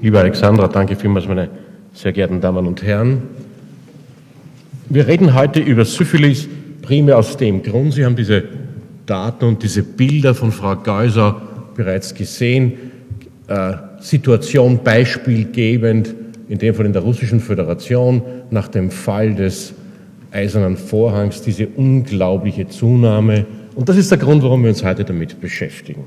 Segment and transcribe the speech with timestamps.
[0.00, 1.48] Liebe Alexandra, danke vielmals, meine
[1.92, 3.22] sehr geehrten Damen und Herren.
[4.88, 6.48] Wir reden heute über Syphilis
[6.82, 8.44] primär aus dem Grund, Sie haben diese
[9.06, 11.42] Daten und diese Bilder von Frau Geuser
[11.74, 12.74] bereits gesehen,
[13.48, 16.14] äh, Situation beispielgebend,
[16.48, 19.74] in dem Fall in der Russischen Föderation, nach dem Fall des
[20.30, 23.46] Eisernen Vorhangs, diese unglaubliche Zunahme.
[23.74, 26.04] Und das ist der Grund, warum wir uns heute damit beschäftigen.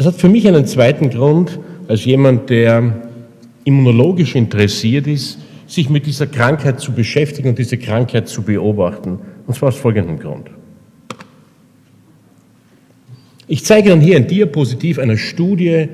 [0.00, 3.02] Es hat für mich einen zweiten Grund, als jemand, der
[3.64, 9.18] immunologisch interessiert ist, sich mit dieser Krankheit zu beschäftigen und diese Krankheit zu beobachten.
[9.46, 10.48] Und zwar aus folgendem Grund.
[13.46, 15.86] Ich zeige dann hier ein Diapositiv einer Studie,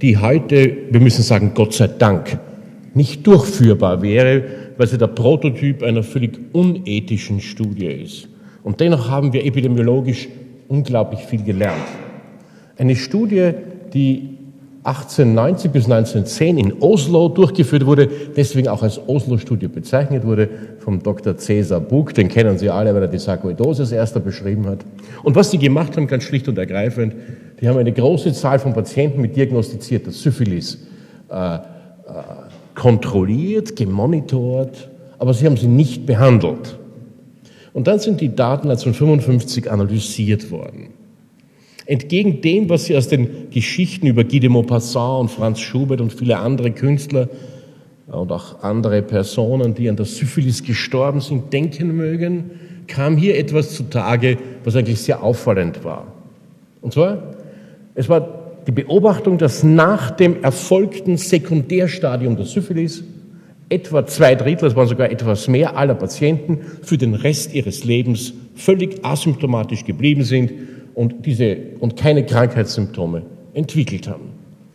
[0.00, 2.38] die heute, wir müssen sagen, Gott sei Dank,
[2.94, 4.42] nicht durchführbar wäre,
[4.78, 8.26] weil sie der Prototyp einer völlig unethischen Studie ist.
[8.62, 10.28] Und dennoch haben wir epidemiologisch
[10.66, 11.76] unglaublich viel gelernt.
[12.80, 13.50] Eine Studie,
[13.92, 14.38] die
[14.84, 21.36] 1890 bis 1910 in Oslo durchgeführt wurde, deswegen auch als Oslo-Studie bezeichnet wurde, vom Dr.
[21.36, 24.78] Cäsar Buch, den kennen Sie alle, weil er die Sarkoidose erster beschrieben hat.
[25.22, 27.16] Und was die gemacht haben, ganz schlicht und ergreifend,
[27.60, 30.78] die haben eine große Zahl von Patienten mit diagnostizierter Syphilis
[31.28, 31.58] äh, äh,
[32.74, 36.78] kontrolliert, gemonitort, aber sie haben sie nicht behandelt.
[37.74, 40.94] Und dann sind die Daten 1955 analysiert worden.
[41.90, 46.12] Entgegen dem, was Sie aus den Geschichten über Guy de Maupassant und Franz Schubert und
[46.12, 47.28] viele andere Künstler
[48.06, 52.52] und auch andere Personen, die an der Syphilis gestorben sind, denken mögen,
[52.86, 56.06] kam hier etwas zutage, was eigentlich sehr auffallend war.
[56.80, 57.34] Und zwar,
[57.96, 63.02] es war die Beobachtung, dass nach dem erfolgten Sekundärstadium der Syphilis
[63.68, 68.32] etwa zwei Drittel, es waren sogar etwas mehr aller Patienten für den Rest ihres Lebens
[68.54, 70.52] völlig asymptomatisch geblieben sind
[71.00, 73.22] und, diese, und keine Krankheitssymptome
[73.54, 74.32] entwickelt haben.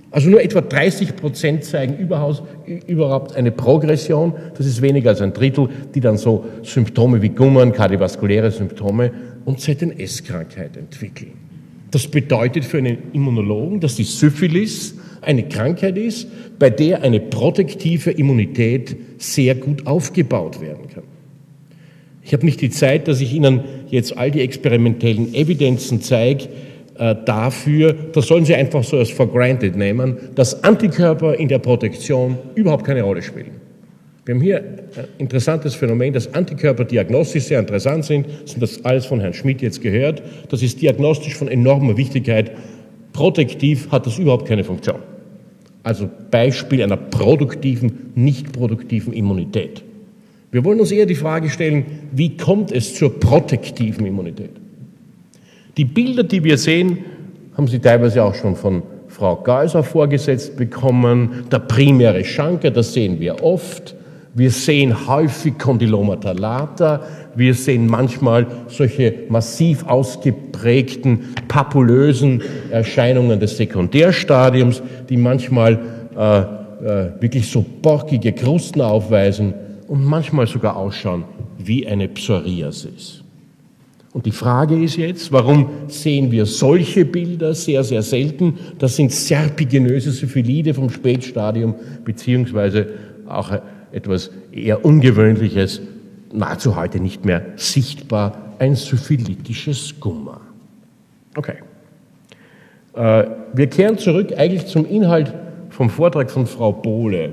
[0.10, 4.34] Also nur etwa 30 Prozent zeigen überhaupt eine Progression.
[4.58, 9.12] Das ist weniger als ein Drittel, die dann so Symptome wie Gummern, kardiovaskuläre Symptome
[9.46, 11.34] und ZNS-Krankheit entwickeln.
[11.92, 16.28] Das bedeutet für einen Immunologen, dass die Syphilis eine Krankheit ist,
[16.58, 21.04] bei der eine protektive Immunität sehr gut aufgebaut werden kann.
[22.26, 26.46] Ich habe nicht die Zeit, dass ich Ihnen jetzt all die experimentellen Evidenzen zeige
[26.98, 31.60] äh, dafür, das sollen Sie einfach so als for granted nehmen, dass Antikörper in der
[31.60, 33.52] Protektion überhaupt keine Rolle spielen.
[34.26, 39.06] Wir haben hier ein interessantes Phänomen, dass Antikörper diagnostisch sehr interessant sind, sind das alles
[39.06, 40.24] von Herrn Schmidt jetzt gehört.
[40.50, 42.54] Das ist diagnostisch von enormer Wichtigkeit.
[43.14, 44.98] Protektiv hat das überhaupt keine Funktion.
[45.84, 49.85] Also Beispiel einer produktiven, nicht produktiven Immunität.
[50.56, 54.52] Wir wollen uns eher die Frage stellen, wie kommt es zur protektiven Immunität?
[55.76, 57.00] Die Bilder, die wir sehen,
[57.58, 61.44] haben Sie teilweise auch schon von Frau Geiser vorgesetzt bekommen.
[61.52, 63.96] Der primäre Schanker, das sehen wir oft.
[64.34, 67.02] Wir sehen häufig Condylomata lata.
[67.36, 72.42] Wir sehen manchmal solche massiv ausgeprägten papulösen
[72.72, 75.80] Erscheinungen des Sekundärstadiums, die manchmal
[76.18, 79.54] äh, äh, wirklich so borkige Krusten aufweisen
[79.88, 81.24] und manchmal sogar ausschauen
[81.58, 83.24] wie eine Psoriasis.
[84.14, 88.58] Und die Frage ist jetzt, warum sehen wir solche Bilder sehr, sehr selten?
[88.80, 91.76] Das sind serpiginöse Syphilide vom Spätstadium,
[92.06, 92.88] beziehungsweise
[93.28, 93.52] auch
[93.92, 95.82] etwas eher Ungewöhnliches,
[96.32, 100.40] nahezu heute nicht mehr sichtbar, ein syphilitisches Gumma.
[101.36, 101.58] Okay.
[102.94, 105.34] Äh, wir kehren zurück eigentlich zum Inhalt
[105.70, 107.32] vom Vortrag von Frau Bohle.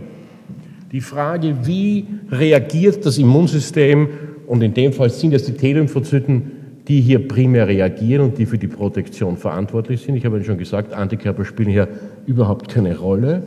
[0.92, 4.08] Die Frage, wie reagiert das Immunsystem,
[4.46, 6.42] und in dem Fall sind es die T-Lymphozyten,
[6.86, 10.16] die hier primär reagieren und die für die Protektion verantwortlich sind.
[10.16, 11.88] Ich habe Ihnen schon gesagt, Antikörper spielen hier
[12.26, 13.42] überhaupt keine Rolle.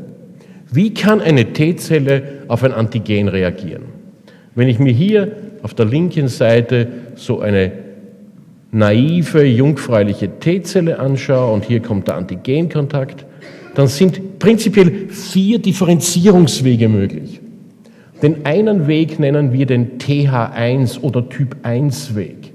[0.71, 3.83] Wie kann eine T-Zelle auf ein Antigen reagieren?
[4.55, 7.73] Wenn ich mir hier auf der linken Seite so eine
[8.71, 13.25] naive, jungfräuliche T-Zelle anschaue und hier kommt der Antigenkontakt,
[13.75, 17.41] dann sind prinzipiell vier Differenzierungswege möglich.
[18.21, 22.53] Den einen Weg nennen wir den TH1 oder Typ 1 Weg.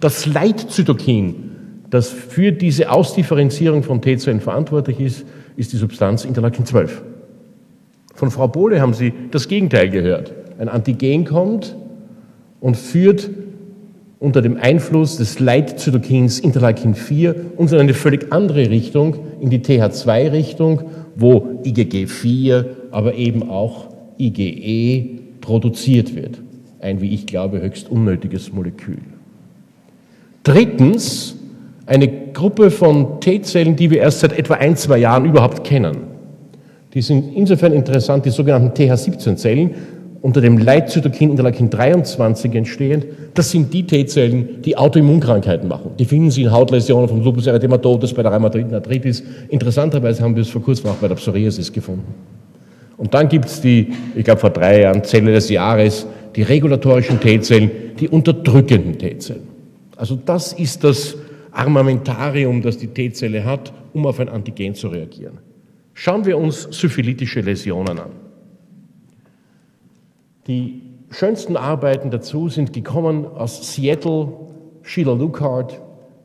[0.00, 1.50] Das Leitzytokin,
[1.90, 5.24] das für diese Ausdifferenzierung von T-Zellen verantwortlich ist,
[5.56, 7.02] ist die Substanz Interleukin 12.
[8.14, 10.32] Von Frau Bohle haben Sie das Gegenteil gehört.
[10.58, 11.76] Ein Antigen kommt
[12.60, 13.30] und führt
[14.18, 19.60] unter dem Einfluss des Leitzytokins Interleukin 4 uns in eine völlig andere Richtung, in die
[19.60, 20.82] TH2-Richtung,
[21.16, 23.89] wo IgG4, aber eben auch
[24.20, 26.38] IgE produziert wird.
[26.80, 28.98] Ein, wie ich glaube, höchst unnötiges Molekül.
[30.42, 31.36] Drittens,
[31.86, 35.96] eine Gruppe von T-Zellen, die wir erst seit etwa ein, zwei Jahren überhaupt kennen.
[36.94, 39.70] Die sind insofern interessant, die sogenannten TH17-Zellen,
[40.22, 45.92] unter dem Leitzytokin Interleukin 23 entstehend, das sind die T-Zellen, die Autoimmunkrankheiten machen.
[45.98, 49.22] Die finden Sie in Hautläsionen von Lupus erythematodes, bei der Rheumatoiden Arthritis.
[49.48, 52.04] Interessanterweise haben wir es vor kurzem auch bei der Psoriasis gefunden.
[53.00, 56.06] Und dann gibt es die, ich glaube vor drei Jahren, Zelle des Jahres,
[56.36, 59.48] die regulatorischen T-Zellen, die unterdrückenden T-Zellen.
[59.96, 61.16] Also das ist das
[61.50, 65.38] Armamentarium, das die T-Zelle hat, um auf ein Antigen zu reagieren.
[65.94, 68.10] Schauen wir uns syphilitische Läsionen an.
[70.46, 74.28] Die schönsten Arbeiten dazu sind gekommen aus Seattle,
[74.82, 75.80] Sheila Lukard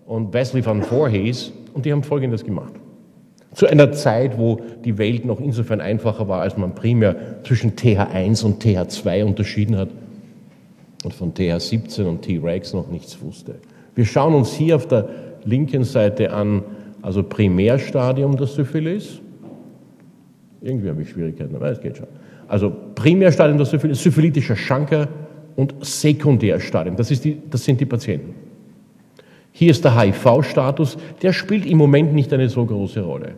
[0.06, 2.74] und Wesley van Voorhees und die haben Folgendes gemacht.
[3.56, 7.16] Zu einer Zeit, wo die Welt noch insofern einfacher war, als man primär
[7.46, 9.88] zwischen TH1 und TH2 unterschieden hat
[11.06, 13.56] und von TH17 und T-Rex noch nichts wusste.
[13.96, 15.08] Wir schauen uns hier auf der
[15.46, 16.64] linken Seite an,
[17.02, 19.22] also Primärstadium der Syphilis.
[20.62, 22.08] Irgendwie habe ich Schwierigkeiten, aber es geht schon.
[22.50, 25.08] Also Primärstadium der Syphilis, syphilitischer Schanker
[25.56, 26.98] und Sekundärstadium.
[26.98, 28.36] Das, die, das sind die Patienten.
[29.58, 33.36] Hier ist der HIV-Status, der spielt im Moment nicht eine so große Rolle.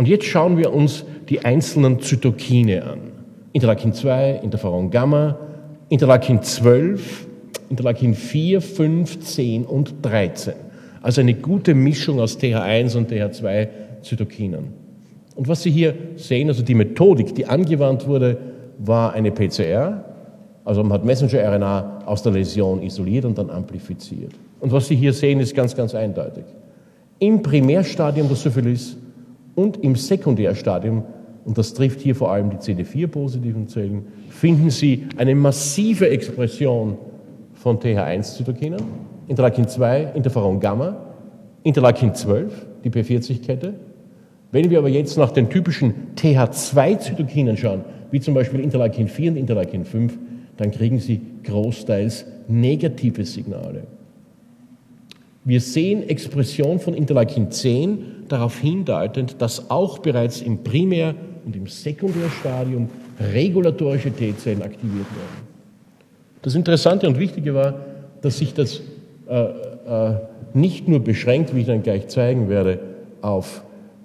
[0.00, 3.00] Und jetzt schauen wir uns die einzelnen Zytokine an.
[3.52, 5.36] Interleukin 2, Interferon Gamma,
[5.90, 7.26] Interleukin 12,
[7.68, 10.54] Interleukin 4, 5, 10 und 13.
[11.02, 13.68] Also eine gute Mischung aus TH1 und TH2
[14.00, 14.68] Zytokinen.
[15.34, 18.38] Und was Sie hier sehen, also die Methodik, die angewandt wurde,
[18.78, 20.02] war eine PCR.
[20.64, 24.32] Also man hat Messenger-RNA aus der Läsion isoliert und dann amplifiziert.
[24.60, 26.44] Und was Sie hier sehen, ist ganz, ganz eindeutig.
[27.18, 28.96] Im Primärstadium der Syphilis
[29.54, 31.04] und im Sekundärstadium,
[31.44, 36.98] und das trifft hier vor allem die CD4-positiven Zellen, finden Sie eine massive Expression
[37.54, 38.80] von TH1-Zytokinen,
[39.28, 40.96] Interleukin 2, Interferon Gamma,
[41.62, 43.74] Interleukin 12, die P40-Kette,
[44.52, 49.36] wenn wir aber jetzt nach den typischen TH2-Zytokinen schauen, wie zum Beispiel Interleukin 4 und
[49.36, 50.18] Interleukin 5,
[50.56, 53.84] dann kriegen Sie großteils negative Signale.
[55.44, 61.14] Wir sehen Expression von Interleukin 10 darauf hindeutend, dass auch bereits im Primär-
[61.46, 62.88] und im Sekundärstadium
[63.32, 65.48] regulatorische T-Zellen aktiviert werden.
[66.42, 67.74] Das Interessante und Wichtige war,
[68.20, 68.82] dass sich das
[69.28, 70.16] äh, äh,
[70.52, 72.78] nicht nur beschränkt, wie ich dann gleich zeigen werde,
[73.22, 73.62] auf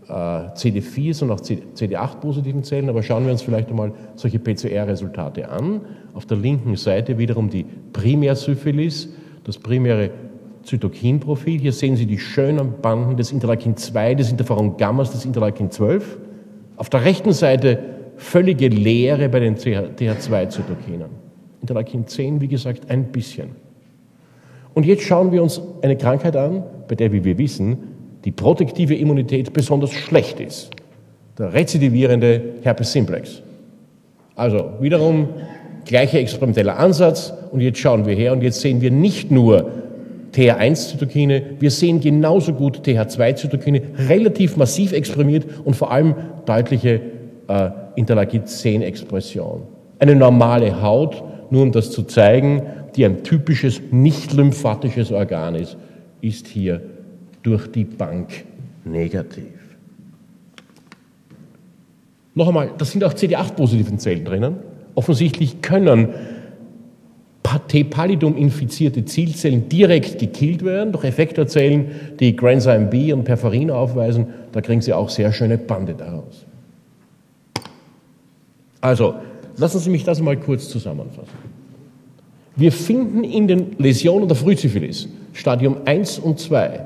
[0.08, 2.90] äh, CD4, sondern auch CD8-positiven Zellen.
[2.90, 5.81] Aber schauen wir uns vielleicht einmal solche PCR-Resultate an.
[6.14, 9.10] Auf der linken Seite wiederum die Primärsyphilis,
[9.44, 10.12] das primäre
[10.66, 11.60] Zytokinprofil.
[11.60, 16.18] Hier sehen Sie die schönen Banden des Interleukin 2, des Interferon Gammas, des Interleukin 12.
[16.78, 17.80] Auf der rechten Seite
[18.18, 21.10] völlige Leere bei den TH2-Zytokinen.
[21.62, 23.52] Interleukin 10, wie gesagt, ein bisschen.
[24.74, 27.78] Und jetzt schauen wir uns eine Krankheit an, bei der, wie wir wissen,
[28.26, 30.72] die protektive Immunität besonders schlecht ist.
[31.38, 33.42] Der rezidivierende Herpes simplex.
[34.36, 35.30] Also wiederum
[35.86, 39.72] gleicher experimenteller Ansatz und jetzt schauen wir her und jetzt sehen wir nicht nur
[40.36, 46.16] TH1-Zytokine, wir sehen genauso gut TH2-Zytokine, relativ massiv exprimiert und vor allem
[46.46, 47.02] deutliche
[47.48, 49.62] äh, Interleukin-10-Expression.
[50.00, 52.64] Eine normale Haut, nur um das zu zeigen,
[52.96, 55.78] die ein typisches nicht lymphatisches Organ ist,
[56.22, 56.81] ist hier
[57.44, 58.46] durch die Bank
[58.84, 59.46] negativ.
[62.34, 64.57] Noch einmal, das sind auch CD8-positiven Zellen drinnen.
[64.95, 66.09] Offensichtlich können
[67.59, 74.28] T-Pallidum-infizierte Zielzellen direkt gekillt werden durch Effektorzellen, die Granzyme B und Perforin aufweisen.
[74.52, 76.45] Da kriegen Sie auch sehr schöne Bande daraus.
[78.81, 79.16] Also,
[79.57, 81.56] lassen Sie mich das mal kurz zusammenfassen.
[82.56, 86.80] Wir finden in den Läsionen der Frühsyphilis, Stadium 1 und 2,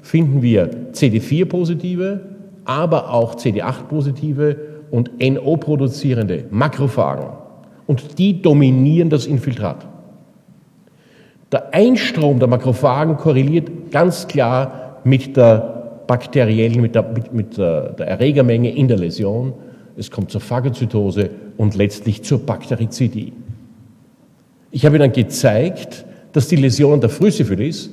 [0.00, 2.20] finden wir CD4-positive,
[2.64, 4.56] aber auch CD8-positive
[4.90, 7.30] und NO-produzierende Makrophagen.
[7.86, 9.86] Und die dominieren das Infiltrat.
[11.50, 17.94] Der Einstrom der Makrophagen korreliert ganz klar mit der bakteriellen, mit der, mit, mit der,
[17.98, 19.54] Erregermenge in der Läsion.
[19.96, 23.32] Es kommt zur Phagozytose und letztlich zur Bakterizidie.
[24.70, 27.90] Ich habe Ihnen gezeigt, dass die Läsionen der Frühsyphilis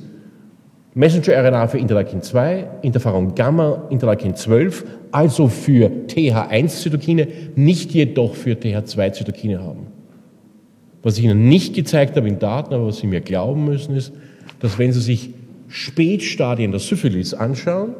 [0.94, 9.62] Messenger-RNA für Interleukin 2, Interferon Gamma, Interleukin 12, also für TH1-Zytokine, nicht jedoch für TH2-Zytokine
[9.62, 9.95] haben.
[11.06, 14.12] Was ich Ihnen nicht gezeigt habe in Daten, aber was Sie mir glauben müssen, ist,
[14.58, 15.30] dass wenn Sie sich
[15.68, 17.94] Spätstadien der Syphilis anschauen,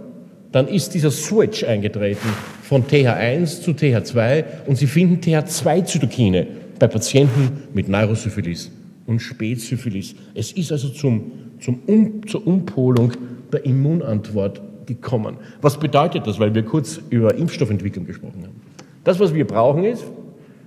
[0.50, 2.28] dann ist dieser Switch eingetreten
[2.64, 6.48] von TH1 zu TH2 und Sie finden TH2-Zytokine
[6.80, 8.72] bei Patienten mit Neurosyphilis
[9.06, 10.16] und Spätsyphilis.
[10.34, 13.12] Es ist also zum zum um, zur Umpolung
[13.52, 15.36] der Immunantwort gekommen.
[15.60, 16.40] Was bedeutet das?
[16.40, 18.60] Weil wir kurz über Impfstoffentwicklung gesprochen haben.
[19.04, 20.04] Das, was wir brauchen, ist,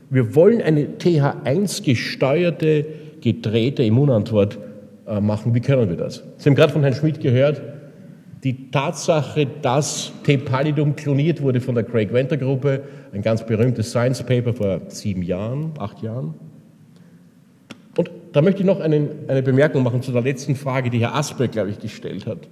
[0.10, 2.86] wir wollen eine TH1 gesteuerte,
[3.22, 4.58] gedrehte Immunantwort
[5.08, 5.54] äh, machen.
[5.54, 6.24] Wie können wir das?
[6.38, 7.62] Sie haben gerade von Herrn Schmidt gehört,
[8.44, 14.24] die Tatsache, dass T-Pallidum kloniert wurde von der Craig Venter Gruppe, ein ganz berühmtes Science
[14.24, 16.34] Paper vor sieben Jahren, acht Jahren.
[17.98, 21.16] Und da möchte ich noch einen, eine Bemerkung machen zu der letzten Frage, die Herr
[21.16, 22.48] Asper, glaube ich, gestellt hat.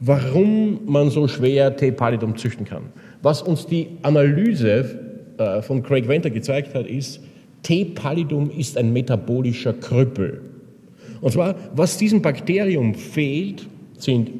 [0.00, 2.84] Warum man so schwer T-Pallidum züchten kann.
[3.22, 7.20] Was uns die Analyse äh, von Craig Venter gezeigt hat, ist,
[7.62, 10.40] T-Pallidum ist ein metabolischer Krüppel.
[11.20, 14.30] Und zwar, was diesem Bakterium fehlt, sind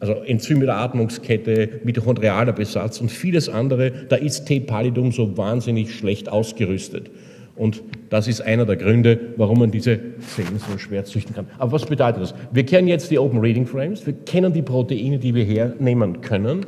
[0.00, 4.58] also Enzyme der Atmungskette, mitochondrialer Besatz und vieles andere, da ist T.
[4.58, 7.08] pallidum so wahnsinnig schlecht ausgerüstet.
[7.54, 10.00] Und das ist einer der Gründe, warum man diese
[10.34, 11.46] Zellen so schwer züchten kann.
[11.58, 12.34] Aber was bedeutet das?
[12.50, 16.66] Wir kennen jetzt die Open Reading Frames, wir kennen die Proteine, die wir hernehmen können.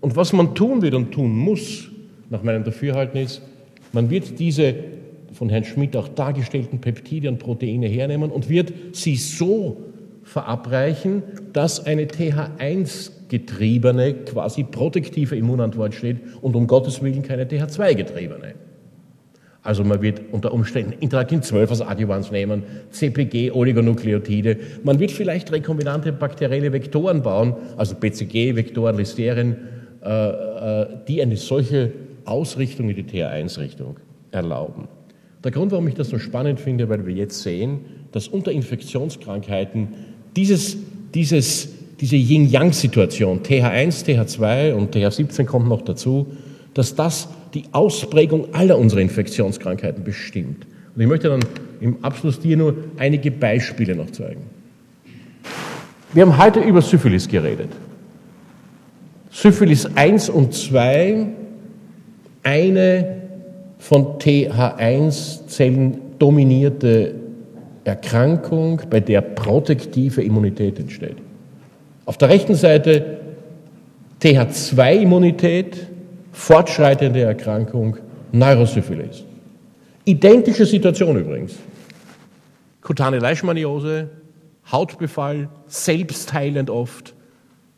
[0.00, 1.90] Und was man tun wird und tun muss,
[2.30, 3.42] nach meinem Dafürhalten ist,
[3.92, 4.74] man wird diese
[5.32, 9.76] von Herrn Schmidt auch dargestellten Peptide und Proteine hernehmen und wird sie so
[10.22, 11.22] verabreichen,
[11.52, 18.54] dass eine TH1-getriebene, quasi protektive Immunantwort steht und um Gottes Willen keine TH2-getriebene.
[19.62, 24.56] Also man wird unter Umständen Interleukin 12 als Adjuvans nehmen, CPG, Oligonukleotide.
[24.84, 29.56] Man wird vielleicht rekombinante bakterielle Vektoren bauen, also BCG-Vektoren, Listerien,
[30.02, 31.92] äh, äh, die eine solche
[32.24, 33.96] Ausrichtung in die TH1-Richtung
[34.30, 34.88] erlauben.
[35.42, 37.80] Der Grund, warum ich das so spannend finde, weil wir jetzt sehen,
[38.12, 39.88] dass unter Infektionskrankheiten
[40.36, 40.76] dieses,
[41.14, 41.68] dieses,
[42.00, 46.26] diese Yin-Yang-Situation, TH1, TH2 und TH17 kommt noch dazu,
[46.74, 50.66] dass das die Ausprägung aller unserer Infektionskrankheiten bestimmt.
[50.94, 51.40] Und ich möchte dann
[51.80, 54.42] im Abschluss dir nur einige Beispiele noch zeigen.
[56.12, 57.70] Wir haben heute über Syphilis geredet.
[59.30, 61.26] Syphilis 1 und 2,
[62.42, 63.22] eine
[63.78, 67.14] von TH1-Zellen dominierte
[67.84, 71.16] Erkrankung, bei der protektive Immunität entsteht.
[72.04, 73.20] Auf der rechten Seite
[74.22, 75.86] TH2-Immunität,
[76.32, 77.96] fortschreitende Erkrankung,
[78.32, 79.24] Neurosyphilis.
[80.04, 81.56] Identische Situation übrigens.
[82.82, 84.10] Kutane Leishmaniose,
[84.70, 87.14] Hautbefall, selbstheilend oft,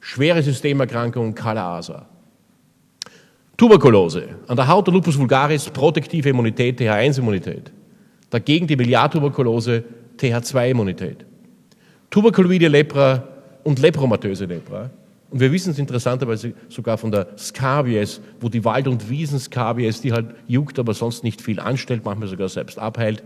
[0.01, 2.07] schwere Systemerkrankung, Kala-Asa.
[3.57, 7.71] Tuberkulose, an der Haut der Lupus vulgaris, protektive Immunität, TH1-Immunität.
[8.31, 9.85] Dagegen die Biliartuberkulose,
[10.19, 11.25] TH2-Immunität.
[12.11, 13.29] Tuberkuloide Lepra
[13.63, 14.91] und lepromatöse Lepra.
[15.31, 20.13] Und wir wissen es interessanterweise sogar von der Scabies, wo die Wald- und Wiesen-Scabies, die
[20.13, 23.23] halt juckt, aber sonst nicht viel anstellt, manchmal sogar selbst abheilt,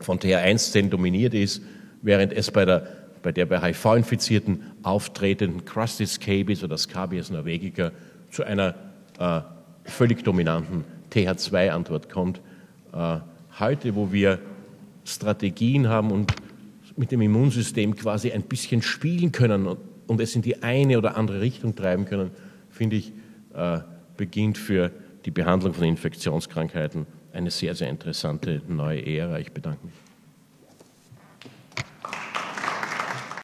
[0.00, 1.62] von TH1-Zellen dominiert ist,
[2.02, 2.86] während es bei der,
[3.22, 7.92] bei der bei HIV-Infizierten auftretenden Crusty Scabies oder Scabies norvegica
[8.30, 8.74] zu einer
[9.20, 9.42] äh,
[9.84, 12.40] völlig dominanten TH2-Antwort kommt.
[12.92, 13.18] Äh,
[13.60, 14.40] heute, wo wir
[15.04, 16.34] Strategien haben und
[16.96, 21.16] mit dem Immunsystem quasi ein bisschen spielen können und, und es in die eine oder
[21.16, 22.30] andere Richtung treiben können,
[22.70, 23.12] finde ich,
[23.54, 23.80] äh,
[24.16, 24.90] beginnt für
[25.24, 29.38] die Behandlung von Infektionskrankheiten eine sehr, sehr interessante neue Ära.
[29.38, 30.09] Ich bedanke mich.